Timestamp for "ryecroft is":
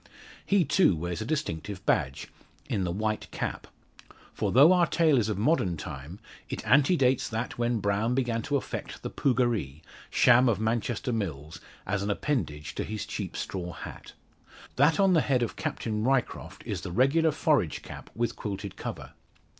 16.03-16.81